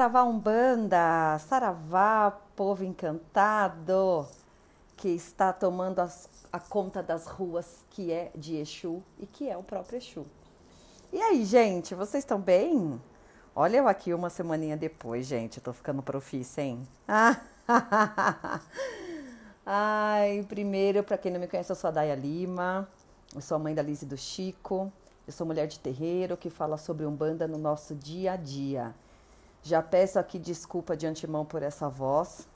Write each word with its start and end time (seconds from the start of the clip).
Saravá 0.00 0.24
Umbanda, 0.24 1.38
Saravá, 1.40 2.30
povo 2.56 2.82
encantado, 2.82 4.26
que 4.96 5.10
está 5.10 5.52
tomando 5.52 5.98
as, 5.98 6.26
a 6.50 6.58
conta 6.58 7.02
das 7.02 7.26
ruas 7.26 7.84
que 7.90 8.10
é 8.10 8.30
de 8.34 8.56
Exu 8.56 9.02
e 9.18 9.26
que 9.26 9.46
é 9.50 9.58
o 9.58 9.62
próprio 9.62 9.98
Exu. 9.98 10.24
E 11.12 11.20
aí, 11.20 11.44
gente, 11.44 11.94
vocês 11.94 12.24
estão 12.24 12.40
bem? 12.40 12.98
Olha 13.54 13.76
eu 13.76 13.86
aqui 13.86 14.14
uma 14.14 14.30
semaninha 14.30 14.74
depois, 14.74 15.26
gente, 15.26 15.58
eu 15.58 15.62
tô 15.62 15.70
ficando 15.74 16.00
profícia, 16.00 16.62
hein? 16.62 16.88
Ai, 19.66 20.46
primeiro, 20.48 21.04
para 21.04 21.18
quem 21.18 21.30
não 21.30 21.38
me 21.38 21.46
conhece, 21.46 21.72
eu 21.72 21.76
sou 21.76 21.88
a 21.88 21.90
Daya 21.90 22.14
Lima, 22.14 22.88
eu 23.34 23.42
sou 23.42 23.56
a 23.56 23.58
mãe 23.58 23.74
da 23.74 23.82
Liz 23.82 24.00
e 24.00 24.06
do 24.06 24.16
Chico, 24.16 24.90
eu 25.26 25.32
sou 25.34 25.46
mulher 25.46 25.66
de 25.66 25.78
terreiro 25.78 26.38
que 26.38 26.48
fala 26.48 26.78
sobre 26.78 27.04
Umbanda 27.04 27.46
no 27.46 27.58
nosso 27.58 27.94
dia 27.94 28.32
a 28.32 28.36
dia. 28.36 28.94
Já 29.62 29.82
peço 29.82 30.18
aqui 30.18 30.38
desculpa 30.38 30.96
de 30.96 31.06
antemão 31.06 31.44
por 31.44 31.62
essa 31.62 31.88
voz. 31.88 32.48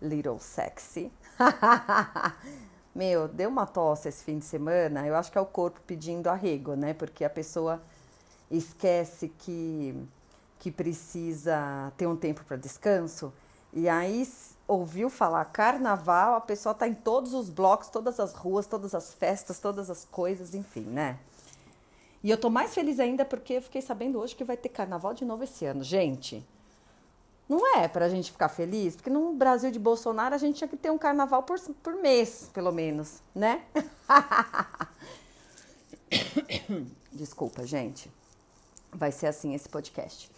Little 0.00 0.40
sexy. 0.40 1.12
Meu, 2.94 3.26
deu 3.28 3.48
uma 3.48 3.66
tosse 3.66 4.08
esse 4.08 4.22
fim 4.22 4.38
de 4.38 4.44
semana. 4.44 5.06
Eu 5.06 5.16
acho 5.16 5.30
que 5.30 5.38
é 5.38 5.40
o 5.40 5.46
corpo 5.46 5.80
pedindo 5.86 6.28
arrego, 6.28 6.74
né? 6.74 6.92
Porque 6.92 7.24
a 7.24 7.30
pessoa 7.30 7.80
esquece 8.50 9.28
que, 9.28 9.96
que 10.58 10.70
precisa 10.70 11.92
ter 11.96 12.06
um 12.06 12.16
tempo 12.16 12.44
para 12.44 12.56
descanso. 12.56 13.32
E 13.72 13.88
aí 13.88 14.28
ouviu 14.68 15.08
falar 15.08 15.44
carnaval, 15.46 16.34
a 16.34 16.40
pessoa 16.40 16.74
tá 16.74 16.86
em 16.86 16.94
todos 16.94 17.32
os 17.32 17.48
blocos, 17.48 17.88
todas 17.88 18.20
as 18.20 18.34
ruas, 18.34 18.66
todas 18.66 18.94
as 18.94 19.14
festas, 19.14 19.58
todas 19.58 19.88
as 19.88 20.04
coisas, 20.04 20.54
enfim, 20.54 20.82
né? 20.82 21.18
E 22.22 22.30
eu 22.30 22.36
tô 22.36 22.48
mais 22.48 22.74
feliz 22.74 23.00
ainda 23.00 23.24
porque 23.24 23.54
eu 23.54 23.62
fiquei 23.62 23.82
sabendo 23.82 24.20
hoje 24.20 24.36
que 24.36 24.44
vai 24.44 24.56
ter 24.56 24.68
carnaval 24.68 25.12
de 25.12 25.24
novo 25.24 25.42
esse 25.42 25.64
ano. 25.64 25.82
Gente, 25.82 26.46
não 27.48 27.76
é 27.76 27.88
pra 27.88 28.08
gente 28.08 28.30
ficar 28.30 28.48
feliz, 28.48 28.94
porque 28.94 29.10
no 29.10 29.34
Brasil 29.34 29.70
de 29.70 29.78
Bolsonaro 29.78 30.34
a 30.34 30.38
gente 30.38 30.56
tinha 30.56 30.68
que 30.68 30.76
ter 30.76 30.90
um 30.90 30.98
carnaval 30.98 31.42
por, 31.42 31.58
por 31.82 31.94
mês, 31.94 32.48
pelo 32.54 32.70
menos, 32.70 33.20
né? 33.34 33.62
Desculpa, 37.12 37.66
gente. 37.66 38.10
Vai 38.92 39.10
ser 39.10 39.26
assim 39.26 39.54
esse 39.54 39.68
podcast. 39.68 40.30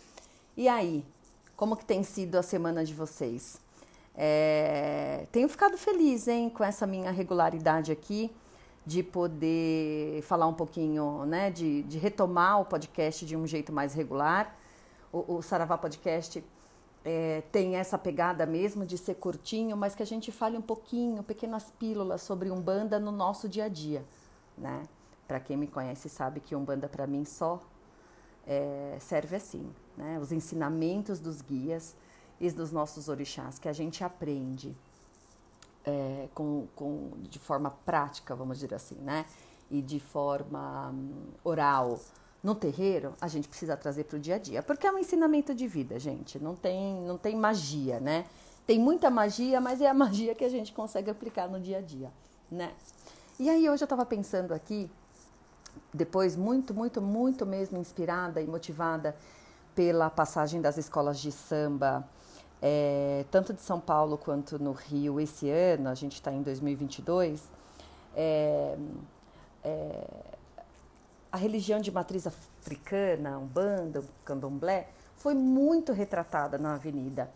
E 0.56 0.68
aí, 0.68 1.04
como 1.54 1.76
que 1.76 1.84
tem 1.84 2.02
sido 2.02 2.36
a 2.36 2.42
semana 2.42 2.84
de 2.84 2.94
vocês? 2.94 3.60
É, 4.14 5.26
tenho 5.32 5.48
ficado 5.48 5.76
feliz, 5.76 6.28
hein, 6.28 6.48
com 6.48 6.64
essa 6.64 6.86
minha 6.86 7.10
regularidade 7.10 7.92
aqui 7.92 8.30
de 8.86 9.02
poder 9.02 10.20
falar 10.22 10.46
um 10.46 10.52
pouquinho, 10.54 11.24
né, 11.24 11.50
de, 11.50 11.82
de 11.84 11.98
retomar 11.98 12.60
o 12.60 12.64
podcast 12.64 13.24
de 13.24 13.36
um 13.36 13.46
jeito 13.46 13.72
mais 13.72 13.94
regular. 13.94 14.54
O, 15.12 15.36
o 15.36 15.42
Saravá 15.42 15.78
Podcast 15.78 16.44
é, 17.04 17.42
tem 17.52 17.76
essa 17.76 17.98
pegada 17.98 18.44
mesmo 18.46 18.86
de 18.86 18.98
ser 18.98 19.14
curtinho, 19.14 19.76
mas 19.76 19.94
que 19.94 20.02
a 20.02 20.06
gente 20.06 20.32
fale 20.32 20.56
um 20.56 20.62
pouquinho, 20.62 21.22
pequenas 21.22 21.70
pílulas 21.78 22.22
sobre 22.22 22.50
Umbanda 22.50 22.98
no 22.98 23.12
nosso 23.12 23.48
dia 23.48 23.64
a 23.64 23.68
dia, 23.68 24.04
né? 24.56 24.82
Para 25.26 25.40
quem 25.40 25.56
me 25.56 25.66
conhece 25.66 26.08
sabe 26.08 26.40
que 26.40 26.54
Umbanda 26.54 26.88
para 26.88 27.06
mim 27.06 27.24
só 27.24 27.60
é, 28.46 28.96
serve 29.00 29.36
assim, 29.36 29.70
né? 29.96 30.18
Os 30.20 30.32
ensinamentos 30.32 31.20
dos 31.20 31.40
guias 31.40 31.94
e 32.40 32.50
dos 32.50 32.72
nossos 32.72 33.08
orixás 33.08 33.58
que 33.58 33.68
a 33.68 33.72
gente 33.72 34.02
aprende 34.04 34.76
é, 35.84 36.28
com, 36.34 36.66
com, 36.74 37.10
de 37.22 37.38
forma 37.38 37.70
prática, 37.84 38.34
vamos 38.34 38.58
dizer 38.58 38.74
assim, 38.74 38.96
né? 38.96 39.26
E 39.70 39.82
de 39.82 40.00
forma 40.00 40.90
um, 40.90 41.26
oral 41.42 41.98
no 42.42 42.54
terreiro, 42.54 43.14
a 43.20 43.28
gente 43.28 43.48
precisa 43.48 43.76
trazer 43.76 44.04
para 44.04 44.16
o 44.16 44.20
dia 44.20 44.34
a 44.34 44.38
dia, 44.38 44.62
porque 44.62 44.86
é 44.86 44.92
um 44.92 44.98
ensinamento 44.98 45.54
de 45.54 45.66
vida, 45.66 45.98
gente. 45.98 46.38
Não 46.38 46.54
tem, 46.54 47.00
não 47.02 47.16
tem 47.16 47.36
magia, 47.36 48.00
né? 48.00 48.26
Tem 48.66 48.78
muita 48.78 49.10
magia, 49.10 49.60
mas 49.60 49.80
é 49.80 49.88
a 49.88 49.94
magia 49.94 50.34
que 50.34 50.44
a 50.44 50.48
gente 50.48 50.72
consegue 50.72 51.10
aplicar 51.10 51.48
no 51.48 51.60
dia 51.60 51.78
a 51.78 51.80
dia, 51.80 52.12
né? 52.50 52.72
E 53.38 53.50
aí 53.50 53.68
hoje 53.68 53.82
eu 53.82 53.86
estava 53.86 54.06
pensando 54.06 54.52
aqui, 54.52 54.90
depois 55.92 56.36
muito, 56.36 56.72
muito, 56.72 57.00
muito 57.00 57.44
mesmo 57.44 57.78
inspirada 57.78 58.40
e 58.40 58.46
motivada 58.46 59.16
pela 59.74 60.08
passagem 60.08 60.60
das 60.60 60.76
escolas 60.78 61.18
de 61.18 61.32
samba 61.32 62.08
é, 62.66 63.26
tanto 63.30 63.52
de 63.52 63.60
São 63.60 63.78
Paulo 63.78 64.16
quanto 64.16 64.58
no 64.58 64.72
Rio 64.72 65.20
esse 65.20 65.50
ano, 65.50 65.90
a 65.90 65.94
gente 65.94 66.14
está 66.14 66.32
em 66.32 66.40
2022, 66.40 67.42
é, 68.16 68.74
é, 69.62 70.06
a 71.30 71.36
religião 71.36 71.78
de 71.78 71.92
matriz 71.92 72.26
africana, 72.26 73.36
Umbanda, 73.36 74.02
Candomblé, 74.24 74.88
foi 75.18 75.34
muito 75.34 75.92
retratada 75.92 76.56
na 76.56 76.72
avenida, 76.72 77.30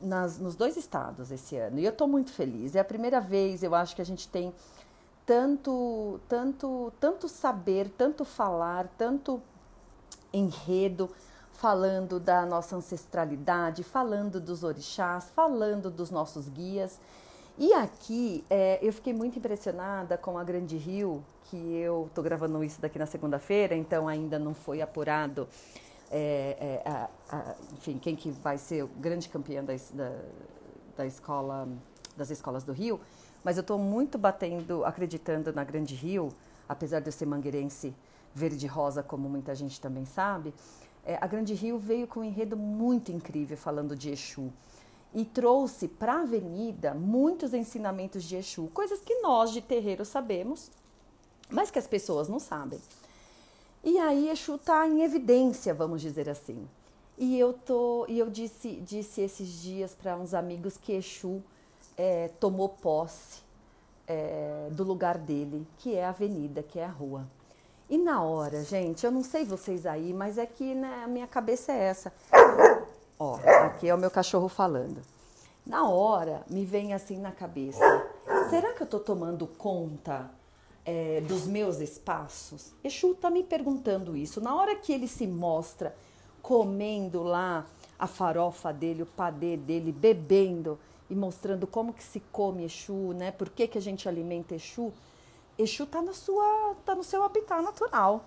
nas, 0.00 0.38
nos 0.38 0.54
dois 0.54 0.76
estados 0.76 1.32
esse 1.32 1.56
ano. 1.56 1.80
E 1.80 1.84
eu 1.84 1.90
estou 1.90 2.06
muito 2.06 2.30
feliz. 2.30 2.76
É 2.76 2.78
a 2.78 2.84
primeira 2.84 3.20
vez, 3.20 3.64
eu 3.64 3.74
acho, 3.74 3.96
que 3.96 4.02
a 4.02 4.06
gente 4.06 4.28
tem 4.28 4.54
tanto, 5.26 6.20
tanto, 6.28 6.92
tanto 7.00 7.28
saber, 7.28 7.90
tanto 7.98 8.24
falar, 8.24 8.86
tanto 8.96 9.42
enredo 10.32 11.10
falando 11.60 12.18
da 12.18 12.46
nossa 12.46 12.74
ancestralidade, 12.74 13.84
falando 13.84 14.40
dos 14.40 14.64
orixás, 14.64 15.28
falando 15.36 15.90
dos 15.90 16.10
nossos 16.10 16.48
guias. 16.48 16.98
E 17.58 17.74
aqui 17.74 18.42
é, 18.48 18.78
eu 18.80 18.90
fiquei 18.94 19.12
muito 19.12 19.38
impressionada 19.38 20.16
com 20.16 20.38
a 20.38 20.42
Grande 20.42 20.78
Rio, 20.78 21.22
que 21.44 21.56
eu 21.56 22.06
estou 22.06 22.24
gravando 22.24 22.64
isso 22.64 22.80
daqui 22.80 22.98
na 22.98 23.04
segunda-feira, 23.04 23.74
então 23.74 24.08
ainda 24.08 24.38
não 24.38 24.54
foi 24.54 24.80
apurado, 24.80 25.46
é, 26.10 26.56
é, 26.58 26.88
a, 26.88 27.10
a, 27.30 27.54
enfim, 27.74 27.98
quem 27.98 28.16
que 28.16 28.30
vai 28.30 28.56
ser 28.56 28.84
o 28.84 28.88
grande 28.88 29.28
campeão 29.28 29.62
da, 29.62 29.74
da, 29.92 30.16
da 30.96 31.06
escola, 31.06 31.68
das 32.16 32.30
escolas 32.30 32.64
do 32.64 32.72
Rio. 32.72 32.98
Mas 33.44 33.58
eu 33.58 33.60
estou 33.60 33.78
muito 33.78 34.16
batendo, 34.16 34.82
acreditando 34.82 35.52
na 35.52 35.62
Grande 35.62 35.94
Rio, 35.94 36.32
apesar 36.66 37.00
de 37.00 37.08
eu 37.08 37.12
ser 37.12 37.26
mangueirense 37.26 37.94
verde-rosa, 38.34 39.02
como 39.02 39.28
muita 39.28 39.54
gente 39.54 39.78
também 39.78 40.06
sabe 40.06 40.54
é, 41.10 41.18
a 41.20 41.26
Grande 41.26 41.54
Rio 41.54 41.76
veio 41.76 42.06
com 42.06 42.20
um 42.20 42.24
enredo 42.24 42.56
muito 42.56 43.10
incrível 43.10 43.56
falando 43.56 43.96
de 43.96 44.10
Exu 44.10 44.52
e 45.12 45.24
trouxe 45.24 45.88
para 45.88 46.14
a 46.14 46.22
avenida 46.22 46.94
muitos 46.94 47.52
ensinamentos 47.52 48.22
de 48.22 48.36
Exu, 48.36 48.68
coisas 48.72 49.00
que 49.00 49.16
nós 49.16 49.50
de 49.50 49.60
terreiro 49.60 50.04
sabemos, 50.04 50.70
mas 51.50 51.68
que 51.68 51.80
as 51.80 51.86
pessoas 51.88 52.28
não 52.28 52.38
sabem. 52.38 52.78
E 53.82 53.98
aí 53.98 54.28
Exu 54.28 54.54
está 54.54 54.86
em 54.86 55.02
evidência, 55.02 55.74
vamos 55.74 56.00
dizer 56.00 56.28
assim. 56.28 56.68
E 57.18 57.36
eu 57.36 57.52
tô, 57.52 58.06
e 58.08 58.16
eu 58.16 58.30
disse, 58.30 58.76
disse 58.76 59.20
esses 59.20 59.48
dias 59.48 59.96
para 60.00 60.16
uns 60.16 60.32
amigos 60.32 60.76
que 60.76 60.92
Exu 60.92 61.42
é, 61.96 62.28
tomou 62.38 62.68
posse 62.68 63.40
é, 64.06 64.68
do 64.70 64.84
lugar 64.84 65.18
dele, 65.18 65.66
que 65.78 65.96
é 65.96 66.04
a 66.04 66.10
avenida, 66.10 66.62
que 66.62 66.78
é 66.78 66.84
a 66.84 66.88
rua. 66.88 67.26
E 67.90 67.98
na 67.98 68.22
hora, 68.22 68.62
gente, 68.62 69.04
eu 69.04 69.10
não 69.10 69.24
sei 69.24 69.44
vocês 69.44 69.84
aí, 69.84 70.14
mas 70.14 70.38
é 70.38 70.46
que 70.46 70.76
né, 70.76 71.02
a 71.04 71.08
minha 71.08 71.26
cabeça 71.26 71.72
é 71.72 71.76
essa. 71.76 72.12
Ó, 73.18 73.34
aqui 73.64 73.88
é 73.88 73.94
o 73.94 73.98
meu 73.98 74.12
cachorro 74.12 74.48
falando. 74.48 75.02
Na 75.66 75.88
hora, 75.88 76.44
me 76.48 76.64
vem 76.64 76.94
assim 76.94 77.18
na 77.18 77.32
cabeça: 77.32 77.80
será 78.48 78.72
que 78.74 78.82
eu 78.84 78.86
tô 78.86 79.00
tomando 79.00 79.44
conta 79.44 80.30
é, 80.84 81.20
dos 81.22 81.48
meus 81.48 81.80
espaços? 81.80 82.72
Exu 82.84 83.12
tá 83.16 83.28
me 83.28 83.42
perguntando 83.42 84.16
isso. 84.16 84.40
Na 84.40 84.54
hora 84.54 84.76
que 84.76 84.92
ele 84.92 85.08
se 85.08 85.26
mostra 85.26 85.92
comendo 86.40 87.24
lá 87.24 87.66
a 87.98 88.06
farofa 88.06 88.72
dele, 88.72 89.02
o 89.02 89.06
padê 89.06 89.56
dele, 89.56 89.90
bebendo 89.90 90.78
e 91.10 91.14
mostrando 91.16 91.66
como 91.66 91.92
que 91.92 92.04
se 92.04 92.20
come 92.30 92.64
Exu, 92.64 93.12
né? 93.14 93.32
Por 93.32 93.50
que, 93.50 93.66
que 93.66 93.78
a 93.78 93.82
gente 93.82 94.08
alimenta 94.08 94.54
Exu? 94.54 94.92
Exu 95.60 95.84
está 95.84 96.00
na 96.00 96.14
sua, 96.14 96.74
tá 96.84 96.94
no 96.94 97.04
seu 97.04 97.22
habitat 97.22 97.62
natural. 97.62 98.24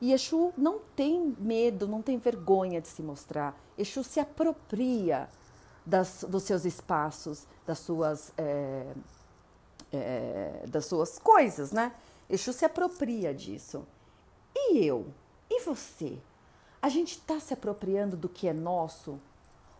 E 0.00 0.12
Exu 0.12 0.52
não 0.56 0.80
tem 0.94 1.34
medo, 1.38 1.88
não 1.88 2.02
tem 2.02 2.18
vergonha 2.18 2.80
de 2.80 2.88
se 2.88 3.02
mostrar. 3.02 3.58
Exu 3.78 4.04
se 4.04 4.20
apropria 4.20 5.28
das, 5.84 6.24
dos 6.28 6.42
seus 6.42 6.64
espaços, 6.64 7.46
das 7.66 7.78
suas, 7.78 8.32
é, 8.36 8.92
é, 9.92 10.64
das 10.68 10.86
suas 10.86 11.18
coisas, 11.18 11.72
né? 11.72 11.92
Exu 12.28 12.52
se 12.52 12.64
apropria 12.64 13.32
disso. 13.32 13.86
E 14.54 14.84
eu? 14.84 15.06
E 15.48 15.62
você? 15.62 16.18
A 16.82 16.90
gente 16.90 17.12
está 17.12 17.40
se 17.40 17.54
apropriando 17.54 18.14
do 18.16 18.28
que 18.28 18.46
é 18.46 18.52
nosso? 18.52 19.18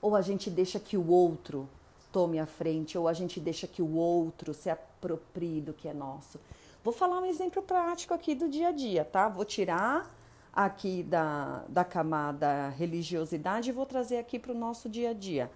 Ou 0.00 0.16
a 0.16 0.22
gente 0.22 0.48
deixa 0.48 0.80
que 0.80 0.96
o 0.96 1.06
outro 1.08 1.68
tome 2.10 2.38
a 2.38 2.46
frente? 2.46 2.96
Ou 2.96 3.08
a 3.08 3.12
gente 3.12 3.38
deixa 3.38 3.66
que 3.66 3.82
o 3.82 3.94
outro 3.94 4.54
se 4.54 4.70
aproprie 4.70 5.60
do 5.60 5.74
que 5.74 5.86
é 5.86 5.92
nosso? 5.92 6.40
Vou 6.84 6.92
falar 6.92 7.18
um 7.18 7.24
exemplo 7.24 7.62
prático 7.62 8.12
aqui 8.12 8.34
do 8.34 8.46
dia 8.46 8.68
a 8.68 8.70
dia, 8.70 9.06
tá? 9.06 9.26
Vou 9.26 9.46
tirar 9.46 10.14
aqui 10.52 11.02
da, 11.02 11.64
da 11.66 11.82
camada 11.82 12.68
religiosidade 12.68 13.70
e 13.70 13.72
vou 13.72 13.86
trazer 13.86 14.18
aqui 14.18 14.38
para 14.38 14.52
o 14.52 14.54
nosso 14.54 14.86
dia 14.86 15.08
a 15.08 15.12
dia. 15.14 15.50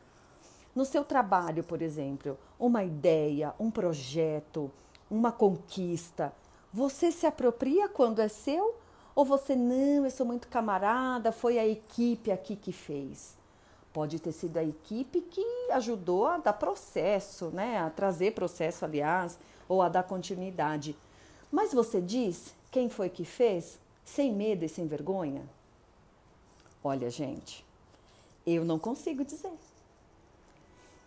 No 0.75 0.87
seu 0.87 1.05
trabalho, 1.05 1.63
por 1.63 1.83
exemplo, 1.83 2.39
uma 2.59 2.83
ideia, 2.83 3.55
um 3.61 3.71
projeto, 3.71 4.71
uma 5.11 5.31
conquista, 5.31 6.33
você 6.73 7.13
se 7.13 7.27
apropria 7.27 7.91
quando 7.91 8.21
é 8.21 8.29
seu? 8.29 8.77
Ou 9.15 9.23
você, 9.23 9.55
não, 9.55 10.07
eu 10.07 10.11
sou 10.11 10.25
muito 10.25 10.49
camarada, 10.49 11.31
foi 11.31 11.59
a 11.59 11.69
equipe 11.69 12.33
aqui 12.33 12.57
que 12.57 12.73
fez? 12.73 13.37
Pode 13.93 14.19
ter 14.19 14.33
sido 14.33 14.57
a 14.57 14.65
equipe 14.65 15.21
que 15.21 15.45
ajudou 15.73 16.27
a 16.27 16.39
dar 16.39 16.55
processo, 16.55 17.51
né? 17.51 17.79
A 17.81 17.91
trazer 17.91 18.33
processo, 18.33 18.83
aliás, 18.83 19.39
ou 19.69 19.83
a 19.83 19.91
dar 19.91 20.05
continuidade. 20.05 20.97
Mas 21.51 21.73
você 21.73 22.01
diz 22.01 22.55
quem 22.71 22.89
foi 22.89 23.09
que 23.09 23.25
fez, 23.25 23.79
sem 24.05 24.33
medo 24.33 24.65
e 24.65 24.69
sem 24.69 24.87
vergonha? 24.87 25.43
Olha, 26.85 27.11
gente, 27.11 27.65
eu 28.47 28.65
não 28.65 28.79
consigo 28.79 29.25
dizer. 29.25 29.53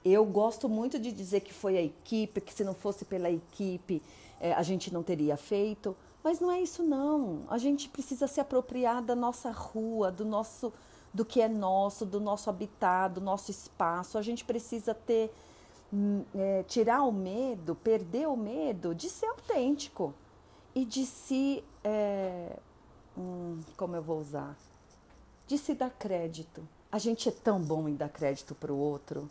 Eu 0.04 0.26
gosto 0.26 0.68
muito 0.68 0.98
de 1.00 1.12
dizer 1.12 1.42
que 1.42 1.54
foi 1.54 1.78
a 1.78 1.82
equipe, 1.82 2.42
que 2.42 2.54
se 2.54 2.64
não 2.64 2.74
fosse 2.74 3.06
pela 3.06 3.30
equipe 3.30 4.02
é, 4.40 4.54
a 4.54 4.64
gente 4.64 4.92
não 4.92 5.04
teria 5.04 5.38
feito, 5.38 5.96
mas 6.24 6.40
não 6.40 6.52
é 6.52 6.60
isso 6.60 6.82
não. 6.82 7.44
A 7.48 7.60
gente 7.60 7.88
precisa 7.88 8.26
se 8.28 8.42
apropriar 8.42 9.02
da 9.02 9.16
nossa 9.16 9.52
rua, 9.52 10.12
do 10.12 10.26
nosso, 10.26 10.74
do 11.14 11.24
que 11.24 11.40
é 11.40 11.48
nosso, 11.48 12.06
do 12.06 12.20
nosso 12.20 12.50
habitat, 12.50 13.14
do 13.14 13.22
nosso 13.22 13.52
espaço. 13.52 14.18
A 14.18 14.22
gente 14.24 14.44
precisa 14.44 14.96
ter 14.96 15.32
hum, 15.94 16.24
é, 16.34 16.64
tirar 16.64 17.04
o 17.04 17.12
medo, 17.12 17.76
perder 17.76 18.28
o 18.28 18.36
medo 18.36 18.96
de 18.96 19.08
ser 19.08 19.28
autêntico 19.28 20.16
e 20.74 20.86
de 20.86 21.06
se 21.06 21.64
é, 21.84 22.58
hum, 23.18 23.60
como 23.76 23.96
eu 23.96 24.02
vou 24.02 24.20
usar, 24.20 24.58
de 25.48 25.58
se 25.58 25.74
dar 25.74 25.90
crédito. 25.90 26.68
A 26.92 26.98
gente 26.98 27.30
é 27.30 27.32
tão 27.32 27.60
bom 27.60 27.88
em 27.88 27.96
dar 27.96 28.10
crédito 28.10 28.56
para 28.56 28.72
o 28.72 28.78
outro. 28.78 29.30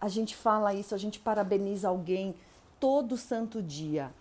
A 0.00 0.08
gente 0.08 0.36
fala 0.36 0.74
isso, 0.74 0.94
a 0.94 0.98
gente 0.98 1.20
parabeniza 1.20 1.88
alguém 1.88 2.34
todo 2.80 3.16
santo 3.16 3.62
dia. 3.62 4.12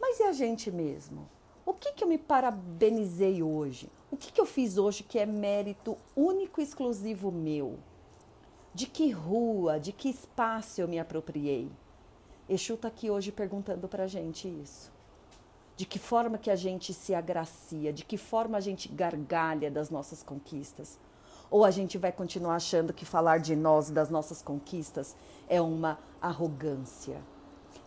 Mas 0.00 0.20
e 0.20 0.24
a 0.24 0.32
gente 0.32 0.70
mesmo? 0.70 1.28
O 1.64 1.72
que, 1.72 1.92
que 1.92 2.04
eu 2.04 2.08
me 2.08 2.18
parabenizei 2.18 3.42
hoje? 3.42 3.88
O 4.10 4.16
que, 4.16 4.32
que 4.32 4.40
eu 4.40 4.46
fiz 4.46 4.76
hoje 4.76 5.02
que 5.02 5.18
é 5.18 5.26
mérito 5.26 5.96
único 6.16 6.60
e 6.60 6.64
exclusivo 6.64 7.30
meu? 7.30 7.78
De 8.74 8.86
que 8.86 9.10
rua, 9.10 9.78
de 9.78 9.92
que 9.92 10.08
espaço 10.08 10.80
eu 10.80 10.88
me 10.88 10.98
apropriei? 10.98 11.70
Exu 12.48 12.74
está 12.74 12.88
aqui 12.88 13.10
hoje 13.10 13.30
perguntando 13.30 13.86
para 13.86 14.04
a 14.04 14.06
gente 14.08 14.48
isso. 14.48 14.90
De 15.80 15.86
que 15.86 15.98
forma 15.98 16.36
que 16.36 16.50
a 16.50 16.56
gente 16.56 16.92
se 16.92 17.14
agracia, 17.14 17.90
de 17.90 18.04
que 18.04 18.18
forma 18.18 18.58
a 18.58 18.60
gente 18.60 18.86
gargalha 18.86 19.70
das 19.70 19.88
nossas 19.88 20.22
conquistas? 20.22 20.98
Ou 21.50 21.64
a 21.64 21.70
gente 21.70 21.96
vai 21.96 22.12
continuar 22.12 22.56
achando 22.56 22.92
que 22.92 23.06
falar 23.06 23.38
de 23.38 23.56
nós, 23.56 23.88
das 23.88 24.10
nossas 24.10 24.42
conquistas, 24.42 25.16
é 25.48 25.58
uma 25.58 25.98
arrogância? 26.20 27.22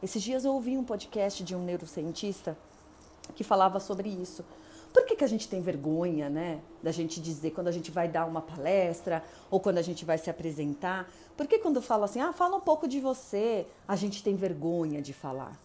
Esses 0.01 0.23
dias 0.23 0.43
eu 0.43 0.55
ouvi 0.55 0.75
um 0.75 0.83
podcast 0.83 1.43
de 1.43 1.55
um 1.55 1.63
neurocientista 1.63 2.57
que 3.35 3.43
falava 3.43 3.79
sobre 3.79 4.09
isso. 4.09 4.43
Por 4.91 5.05
que, 5.05 5.15
que 5.15 5.23
a 5.23 5.27
gente 5.27 5.47
tem 5.47 5.61
vergonha, 5.61 6.31
né? 6.31 6.61
Da 6.81 6.91
gente 6.91 7.21
dizer 7.21 7.51
quando 7.51 7.67
a 7.67 7.71
gente 7.71 7.91
vai 7.91 8.07
dar 8.07 8.25
uma 8.25 8.41
palestra 8.41 9.23
ou 9.51 9.59
quando 9.59 9.77
a 9.77 9.83
gente 9.83 10.03
vai 10.03 10.17
se 10.17 10.31
apresentar? 10.31 11.07
Por 11.37 11.45
que 11.45 11.59
quando 11.59 11.79
fala 11.79 12.05
assim, 12.05 12.21
ah, 12.21 12.33
fala 12.33 12.57
um 12.57 12.61
pouco 12.61 12.87
de 12.87 12.99
você, 12.99 13.67
a 13.87 13.95
gente 13.95 14.23
tem 14.23 14.35
vergonha 14.35 14.99
de 14.99 15.13
falar? 15.13 15.55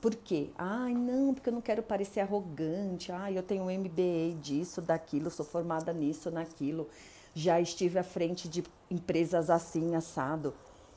Por 0.00 0.14
quê? 0.14 0.50
Ai, 0.56 0.92
não, 0.92 1.32
porque 1.34 1.48
eu 1.48 1.52
não 1.52 1.60
quero 1.60 1.82
parecer 1.82 2.20
arrogante. 2.20 3.10
Ai, 3.10 3.36
eu 3.36 3.42
tenho 3.42 3.64
um 3.64 3.70
MBA 3.70 4.40
disso, 4.40 4.80
daquilo, 4.80 5.30
sou 5.30 5.44
formada 5.44 5.92
nisso, 5.92 6.30
naquilo. 6.30 6.88
Já 7.34 7.60
estive 7.60 7.98
à 7.98 8.04
frente 8.04 8.48
de 8.48 8.64
empresas 8.90 9.50
assim, 9.50 9.94
assado. 9.94 10.54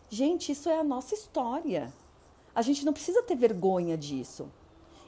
Gente, 0.10 0.52
isso 0.52 0.70
é 0.70 0.80
a 0.80 0.84
nossa 0.84 1.14
história. 1.14 1.92
A 2.54 2.62
gente 2.62 2.86
não 2.86 2.94
precisa 2.94 3.24
ter 3.24 3.36
vergonha 3.36 3.98
disso. 3.98 4.50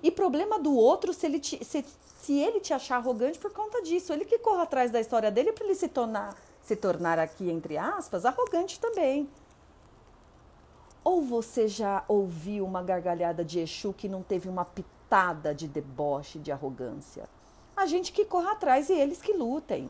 E 0.04 0.10
problema 0.10 0.60
do 0.60 0.74
outro 0.74 1.14
se 1.14 1.26
ele 1.26 1.40
te, 1.40 1.64
se, 1.64 1.86
se 2.22 2.34
ele 2.34 2.60
te 2.60 2.74
achar 2.74 2.98
arrogante 2.98 3.38
por 3.38 3.52
conta 3.52 3.82
disso. 3.82 4.14
Ele 4.14 4.26
que 4.26 4.40
corra 4.40 4.64
atrás 4.64 4.92
da 4.92 5.00
história 5.00 5.32
dele 5.32 5.52
para 5.52 5.66
ele 5.66 5.76
se 5.76 5.88
tornar, 5.88 6.36
se 6.64 6.76
tornar 6.76 7.20
aqui, 7.20 7.50
entre 7.50 7.78
aspas, 7.78 8.26
arrogante 8.26 8.80
também. 8.80 9.30
Ou 11.04 11.22
você 11.22 11.68
já 11.68 12.04
ouviu 12.08 12.66
uma 12.66 12.84
gargalhada 12.84 13.44
de 13.44 13.60
Exu 13.60 13.94
que 13.94 14.08
não 14.08 14.22
teve 14.22 14.48
uma 14.48 14.64
pitada 14.64 15.54
de 15.54 15.68
deboche, 15.68 16.38
de 16.38 16.52
arrogância? 16.52 17.28
A 17.76 17.86
gente 17.86 18.12
que 18.12 18.26
corra 18.26 18.52
atrás 18.52 18.90
e 18.90 18.94
eles 18.94 19.22
que 19.22 19.34
lutem. 19.34 19.90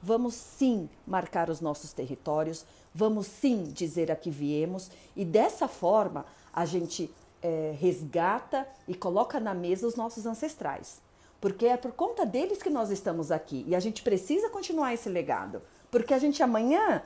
Vamos 0.00 0.34
sim 0.34 0.88
marcar 1.06 1.48
os 1.48 1.60
nossos 1.60 1.92
territórios, 1.92 2.64
vamos 2.94 3.26
sim 3.26 3.64
dizer 3.64 4.10
a 4.10 4.16
que 4.16 4.30
viemos 4.30 4.90
e 5.14 5.24
dessa 5.24 5.68
forma 5.68 6.26
a 6.52 6.64
gente 6.64 7.12
é, 7.40 7.74
resgata 7.78 8.66
e 8.86 8.94
coloca 8.94 9.40
na 9.40 9.54
mesa 9.54 9.86
os 9.86 9.96
nossos 9.96 10.26
ancestrais. 10.26 11.00
Porque 11.40 11.66
é 11.66 11.76
por 11.76 11.92
conta 11.92 12.24
deles 12.24 12.62
que 12.62 12.70
nós 12.70 12.90
estamos 12.90 13.32
aqui 13.32 13.64
e 13.66 13.74
a 13.74 13.80
gente 13.80 14.02
precisa 14.02 14.48
continuar 14.48 14.94
esse 14.94 15.08
legado. 15.08 15.60
Porque 15.90 16.14
a 16.14 16.18
gente 16.18 16.42
amanhã, 16.42 17.02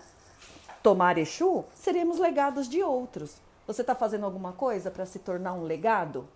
tomar 0.83 1.17
Exu, 1.17 1.65
seremos 1.75 2.19
legados 2.19 2.69
de 2.69 2.83
outros. 2.83 3.46
Você 3.67 3.81
está 3.81 3.95
fazendo 3.95 4.25
alguma 4.25 4.53
coisa 4.53 4.91
para 4.91 5.05
se 5.05 5.19
tornar 5.19 5.53
um 5.53 5.63
legado? 5.63 6.29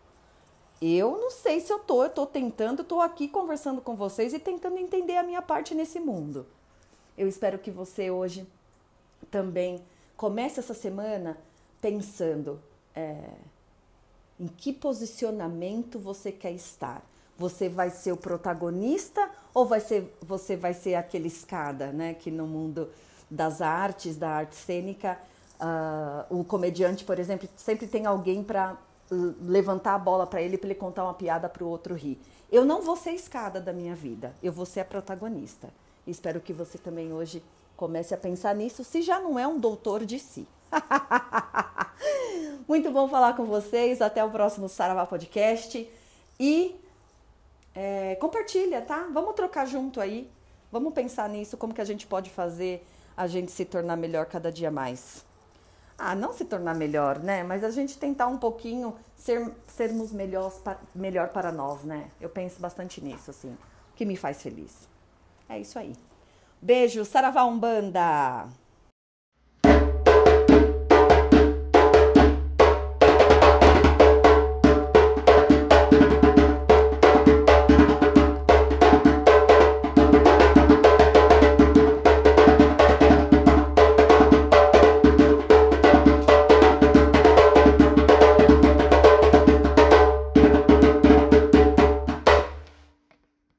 Eu 0.81 1.19
não 1.19 1.31
sei 1.31 1.61
se 1.61 1.73
eu 1.73 1.79
tô, 1.79 2.03
eu 2.03 2.11
tô 2.11 2.27
tentando, 2.27 2.83
tô 2.83 3.01
aqui 3.01 3.29
conversando 3.29 3.81
com 3.81 3.95
vocês 3.95 4.33
e 4.33 4.39
tentando 4.39 4.79
entender 4.79 5.17
a 5.17 5.23
minha 5.23 5.43
parte 5.43 5.75
nesse 5.75 6.01
mundo. 6.01 6.47
Eu 7.17 7.29
espero 7.29 7.59
que 7.59 7.71
você 7.71 8.11
hoje 8.11 8.47
também 9.31 9.85
comece 10.17 10.59
essa 10.59 10.75
semana 10.75 11.37
pensando 11.81 12.61
é, 12.95 13.17
em 14.39 14.47
que 14.47 14.73
posicionamento 14.73 15.99
você 15.99 16.33
quer 16.33 16.53
estar. 16.53 17.03
Você 17.39 17.69
vai 17.69 17.91
ser 17.91 18.13
o 18.13 18.17
protagonista 18.17 19.31
ou 19.55 19.67
vai 19.67 19.81
ser, 19.81 20.17
você 20.21 20.57
vai 20.57 20.75
ser 20.75 20.95
aquele 20.95 21.29
escada, 21.29 21.93
né? 21.93 22.15
Que 22.15 22.31
no 22.31 22.47
mundo 22.47 22.91
das 23.31 23.61
artes, 23.61 24.17
da 24.17 24.31
arte 24.31 24.57
cênica, 24.57 25.19
uh, 25.61 26.39
o 26.39 26.45
comediante, 26.45 27.05
por 27.05 27.19
exemplo, 27.19 27.49
sempre 27.57 27.87
tem 27.87 28.07
alguém 28.07 28.43
para 28.43 28.77
levantar 29.43 29.95
a 29.95 29.99
bola 29.99 30.27
para 30.27 30.41
ele 30.41 30.57
para 30.57 30.69
ele 30.69 30.75
contar 30.79 31.03
uma 31.05 31.15
piada 31.15 31.49
para 31.49 31.65
o 31.65 31.69
outro 31.69 31.95
rir. 31.95 32.21
Eu 32.51 32.65
não 32.65 32.81
vou 32.81 32.97
ser 32.97 33.11
a 33.11 33.15
escada 33.15 33.61
da 33.61 33.73
minha 33.73 33.95
vida, 33.95 34.35
eu 34.43 34.53
vou 34.53 34.65
ser 34.65 34.81
a 34.81 34.85
protagonista. 34.85 35.69
Espero 36.07 36.41
que 36.41 36.53
você 36.53 36.79
também 36.79 37.13
hoje 37.13 37.43
comece 37.77 38.15
a 38.15 38.19
pensar 38.19 38.55
nisso, 38.55 38.85
se 38.85 39.03
já 39.03 39.21
não 39.21 39.39
é 39.39 39.47
um 39.47 39.59
doutor 39.59 40.05
de 40.05 40.19
si. 40.19 40.47
Muito 42.69 42.91
bom 42.91 43.09
falar 43.09 43.35
com 43.35 43.47
vocês. 43.47 44.01
Até 44.01 44.25
o 44.25 44.31
próximo 44.31 44.69
Saravá 44.69 45.05
Podcast. 45.07 45.91
E 46.39 46.81
é, 47.75 48.15
compartilha, 48.17 48.81
tá? 48.81 49.09
Vamos 49.13 49.35
trocar 49.35 49.67
junto 49.67 50.01
aí. 50.01 50.31
Vamos 50.71 50.95
pensar 50.95 51.29
nisso, 51.29 51.57
como 51.57 51.75
que 51.75 51.81
a 51.81 51.85
gente 51.85 52.07
pode 52.07 52.31
fazer 52.31 52.87
a 53.17 53.27
gente 53.27 53.51
se 53.51 53.65
tornar 53.65 53.97
melhor 53.97 54.27
cada 54.27 54.53
dia 54.53 54.71
mais. 54.71 55.25
Ah, 56.03 56.15
não 56.15 56.33
se 56.33 56.47
tornar 56.47 56.75
melhor, 56.75 57.19
né? 57.19 57.43
Mas 57.43 57.63
a 57.63 57.71
gente 57.71 57.99
tentar 57.99 58.27
um 58.27 58.39
pouquinho 58.39 58.97
ser, 59.15 59.53
sermos 59.69 60.11
melhores, 60.11 60.59
melhor 60.95 61.29
para 61.29 61.53
nós, 61.53 61.83
né? 61.83 62.11
Eu 62.19 62.31
penso 62.31 62.59
bastante 62.59 63.03
nisso, 63.03 63.31
assim. 63.31 63.51
O 63.93 63.97
que 63.97 64.07
me 64.07 64.17
faz 64.17 64.43
feliz. 64.43 64.89
É 65.47 65.59
isso 65.59 65.79
aí. 65.79 65.95
Beijo, 66.63 67.05
Saravá 67.05 67.45
Umbanda! 67.45 68.49